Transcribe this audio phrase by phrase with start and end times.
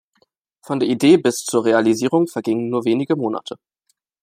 [0.65, 3.57] Von der Idee bis zur Realisierung vergingen nur wenige Monate.